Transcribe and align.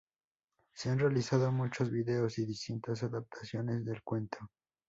Se 0.73 0.89
han 0.89 0.97
realizado 0.97 1.51
muchos 1.51 1.91
vídeos 1.91 2.39
y 2.39 2.45
distintas 2.47 3.03
adaptaciones 3.03 3.85
del 3.85 4.01
cuento. 4.01 4.39